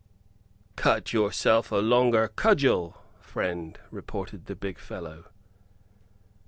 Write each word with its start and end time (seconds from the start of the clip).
"Cut 0.75 1.13
yourself 1.13 1.71
a 1.71 1.75
longer 1.75 2.27
cudgel, 2.29 2.97
friend," 3.19 3.79
retorted 3.91 4.47
the 4.47 4.55
big 4.55 4.79
fellow. 4.79 5.25